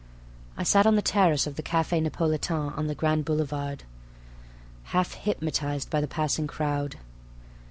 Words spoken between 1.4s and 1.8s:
of the